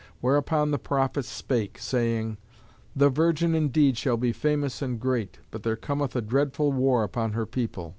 Whereupon 0.19 0.71
the 0.71 0.79
prophets 0.79 1.29
spake, 1.29 1.77
saying, 1.77 2.37
"The 2.95 3.11
virgin 3.11 3.53
indeed 3.53 3.99
shall 3.99 4.17
be 4.17 4.31
famous 4.31 4.81
and 4.81 4.99
great, 4.99 5.37
but 5.51 5.61
there 5.61 5.75
cometh 5.75 6.15
a 6.15 6.23
dreadful 6.23 6.71
war 6.71 7.03
upon 7.03 7.33
her 7.33 7.45
people." 7.45 7.89